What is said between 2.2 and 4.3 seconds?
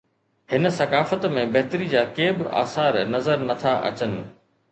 به آثار نظر نه ٿا اچن.